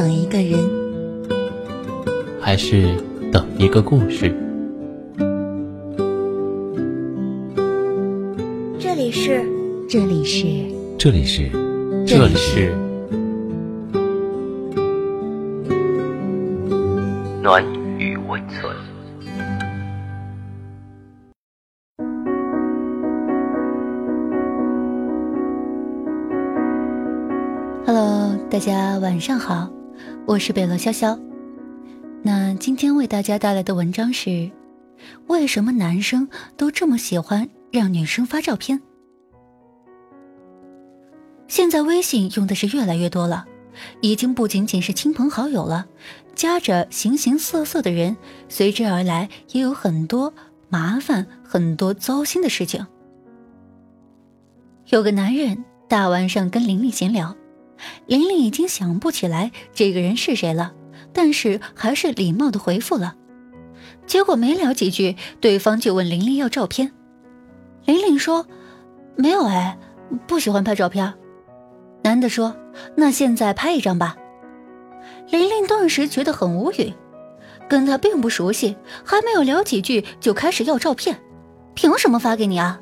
[0.00, 0.58] 等一个人，
[2.40, 2.96] 还是
[3.30, 4.34] 等一个故事。
[8.78, 9.42] 这里是，
[9.90, 10.46] 这里是，
[10.98, 11.50] 这里是，
[12.06, 12.72] 这里是
[17.42, 17.62] 暖
[17.98, 18.74] 与温存。
[27.84, 29.70] Hello，大家晚上好。
[30.30, 31.18] 我是北落潇潇，
[32.22, 34.48] 那今天为大家带来的文章是：
[35.26, 38.80] 为什么男生都这么喜欢让女生发照片？
[41.48, 43.44] 现在微信用的是越来越多了，
[44.02, 45.84] 已经不仅仅是亲朋好友了，
[46.36, 48.16] 加着形形色色的人，
[48.48, 50.32] 随之而来也有很多
[50.68, 52.86] 麻烦，很多糟心的事情。
[54.90, 57.34] 有个男人大晚上跟玲玲闲聊。
[58.06, 60.72] 玲玲已经想不起来这个人是谁了，
[61.12, 63.16] 但是还是礼貌的回复了。
[64.06, 66.92] 结果没聊几句，对方就问玲玲要照片。
[67.86, 68.46] 玲玲说
[69.16, 69.78] ：“没有哎，
[70.26, 71.14] 不喜欢拍照片。”
[72.02, 72.56] 男的说
[72.96, 74.16] ：“那现在拍一张吧。”
[75.30, 76.92] 玲玲顿时觉得很无语，
[77.68, 81.18] 跟他并不熟悉，还没有聊几句就开始要照片，
[81.74, 82.80] 凭什么发给你啊？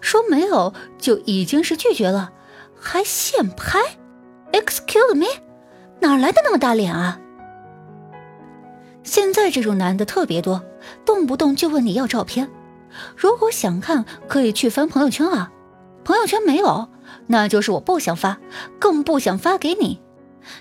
[0.00, 2.32] 说没有就已经是拒绝了。
[2.78, 3.78] 还现拍
[4.52, 5.26] ？Excuse me，
[6.00, 7.18] 哪来的那么大脸啊？
[9.02, 10.64] 现在这种男的特别多，
[11.04, 12.50] 动不动就问你要照片。
[13.16, 15.52] 如果想看，可以去翻朋友圈啊。
[16.04, 16.88] 朋友圈没有，
[17.26, 18.38] 那就是我不想发，
[18.78, 20.00] 更不想发给你。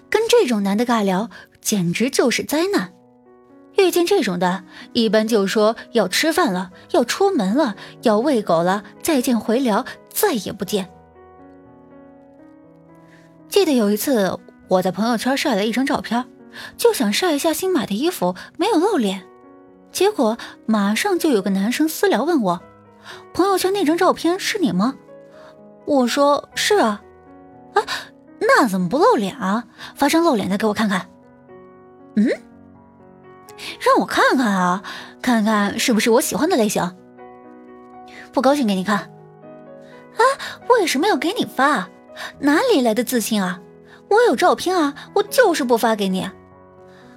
[0.10, 1.30] 跟这种男的尬聊，
[1.62, 2.94] 简直就是灾难。
[3.78, 10.95] 遇见这种的，一般就说要吃饭了，要出门了，要喂狗了，再见回聊，再也不见。
[13.48, 16.26] 记得有一次，我在朋友圈晒了一张照片，
[16.78, 19.24] 就想晒一下新买的衣服，没有露脸。
[19.92, 22.62] 结果马上就有个男生私聊问我
[23.34, 24.96] ：“朋友圈那张照片是你吗？”
[25.86, 27.02] 我说：“是啊。”
[27.76, 27.84] 啊，
[28.40, 29.66] 那怎么不露脸啊？
[29.96, 31.08] 发张露脸的给我看看。
[32.18, 32.26] 嗯，
[33.80, 34.84] 让我看看啊，
[35.22, 36.96] 看看是不是我喜欢的类型。
[38.34, 38.98] 不高兴给你看。
[38.98, 40.22] 啊，
[40.70, 41.90] 为什么要给你发？
[42.40, 43.60] 哪里来的自信啊？
[44.10, 46.30] 我有照片啊，我就是不发给你，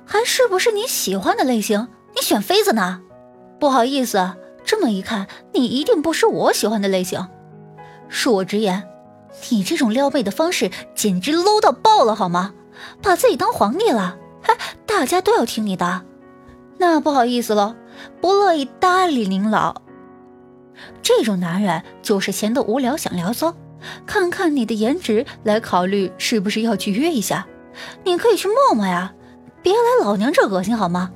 [0.06, 1.88] 还是不是你喜欢的类型？
[2.14, 3.00] 你选妃子呢？
[3.60, 7.28] 不好意思，这么一看你一定不是我喜欢的类型。
[8.10, 8.88] 恕我直言，
[9.50, 12.54] 你这种撩妹的方式简直 low 到爆了好吗？
[13.02, 14.16] 把自己当皇帝了？
[14.40, 16.02] 嗨，大家都要听你的？
[16.78, 17.74] 那不好意思喽，
[18.20, 19.74] 不乐意搭理您老。
[21.02, 23.52] 这种男人就是闲得无聊想聊骚。
[24.06, 27.46] 看看你的颜值来考虑是不是要去约一下，
[28.04, 29.14] 你可以去陌陌呀，
[29.62, 31.10] 别来老娘这恶心好吗？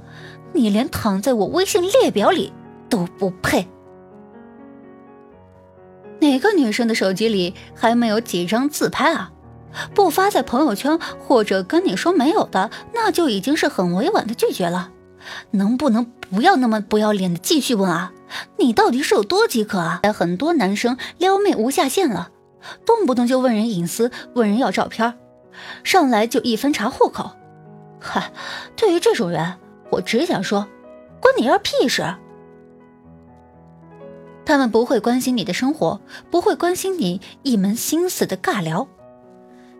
[0.52, 2.52] 你连躺在我微信列表里
[2.88, 3.66] 都不配。
[6.20, 9.32] 哪个女生的手机里还没有几张自拍啊？
[9.94, 14.90] 不发在朋友圈或者跟你说没有的，那就已经是很委婉的拒绝了。
[15.52, 18.12] 能不能不要那么不要脸的继续问啊？
[18.58, 20.00] 你到底是有多饥渴啊？
[20.14, 22.30] 很多男生撩妹无下限了。
[22.84, 25.14] 动不动就问人隐私，问人要照片，
[25.84, 27.30] 上来就一分查户口。
[28.00, 28.32] 嗨，
[28.76, 29.54] 对于这种人，
[29.90, 30.66] 我只想说，
[31.20, 32.02] 关你幺屁事。
[34.44, 36.00] 他们不会关心你的生活，
[36.30, 38.88] 不会关心你一门心思的尬聊。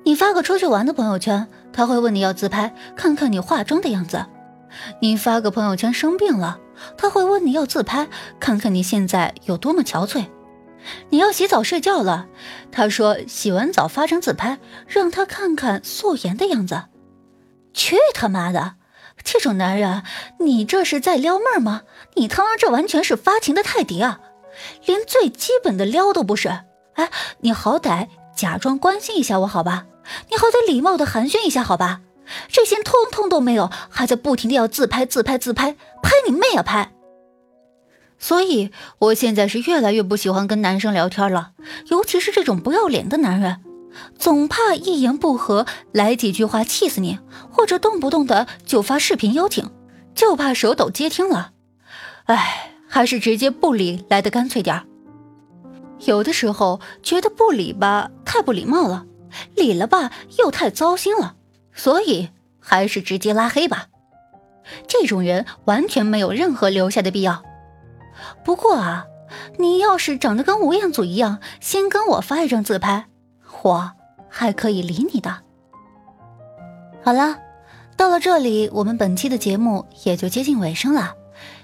[0.05, 4.19] 你发个出去玩的朋友圈，他会问你要自拍，看看你化妆的样子；
[5.01, 6.61] 你发个朋友圈生病了，
[6.97, 10.27] 他会问你要自拍，看看你现在有多么憔悴。
[11.11, 12.27] 你要洗澡睡觉了，
[12.71, 16.85] 他说洗完澡发张自拍，让他看看素颜的样子。
[17.75, 18.75] 去他妈的！
[19.25, 20.03] 这种男人，
[20.41, 21.83] 你这是在撩妹吗？
[22.15, 24.21] 你他妈这完全是发情的泰迪啊，
[24.87, 26.49] 连最基本的撩都不是。
[26.95, 27.11] 哎，
[27.41, 29.87] 你好歹假装关心一下我好吧？
[30.31, 32.01] 你好歹礼貌的寒暄一下好吧？
[32.49, 36.93] 这些通通都没有，还在不停的要自拍自拍自拍，拍你妹啊拍！
[38.23, 38.71] 所以，
[39.01, 41.51] 我现在是越来越不喜欢跟男生聊天了，
[41.89, 43.59] 尤其是这种不要脸的男人，
[44.17, 47.19] 总怕一言不合来几句话气死你，
[47.51, 49.69] 或者动不动的就发视频邀请，
[50.15, 51.51] 就怕手抖接听了。
[52.27, 54.85] 唉，还是直接不理来的干脆点
[56.07, 59.05] 有的时候觉得不理吧太不礼貌了，
[59.57, 61.35] 理了吧又太糟心了，
[61.75, 62.29] 所以
[62.61, 63.87] 还是直接拉黑吧。
[64.87, 67.43] 这种人完全没有任何留下的必要。
[68.45, 69.07] 不过啊，
[69.59, 73.07] 你要是长得跟吴彦祖一样，先跟我发一张自拍，
[73.63, 73.93] 我
[74.29, 75.39] 还可以理你的。
[77.03, 77.39] 好了，
[77.97, 81.15] 到了这里，我们本期的节目也就接近尾声了。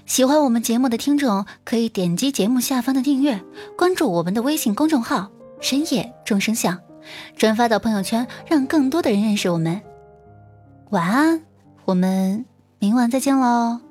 [0.05, 3.41] 喜欢我们节目的听众可以点击节目下方的订阅，
[3.77, 5.29] 关注我们的微信公众号
[5.61, 6.79] “深夜众生相”，
[7.37, 9.81] 转发到朋友圈，让更多的人认识我们。
[10.89, 11.43] 晚安，
[11.85, 12.45] 我们
[12.79, 13.88] 明晚再见喽。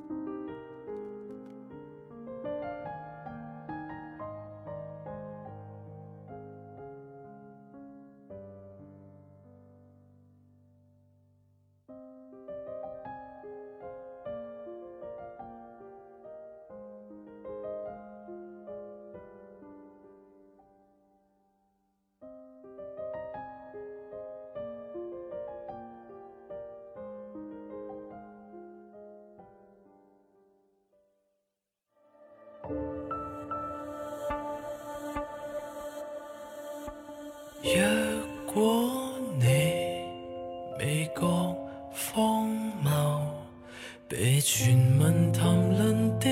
[44.09, 46.27] 被全民谈论的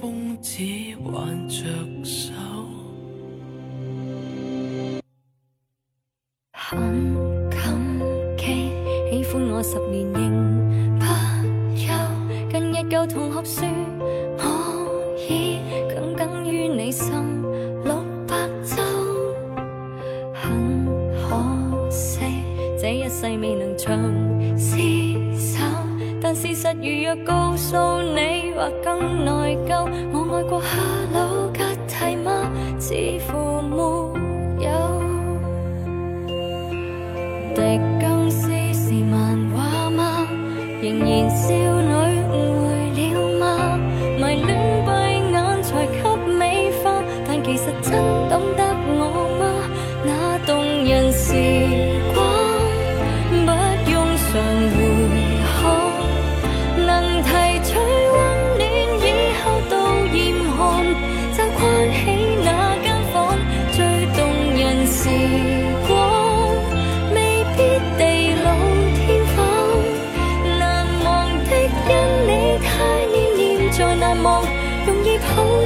[0.00, 0.60] 疯子
[1.12, 1.64] 挽着
[2.04, 2.32] 手，
[6.52, 7.58] 很感
[8.36, 8.70] 激
[9.20, 10.06] 喜欢我十年。
[10.22, 10.27] 夜。
[26.60, 29.88] 实如若告诉你，或更内疚。
[30.12, 30.76] 我爱过哈
[31.14, 32.50] 鲁吉蒂吗？
[32.80, 32.94] 似
[33.30, 33.87] 乎没。